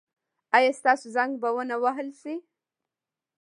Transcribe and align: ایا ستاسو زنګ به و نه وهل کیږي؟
ایا 0.55 0.71
ستاسو 0.79 1.07
زنګ 1.15 1.31
به 1.41 1.49
و 1.51 1.57
نه 1.69 1.75
وهل 1.83 2.07
کیږي؟ 2.19 2.35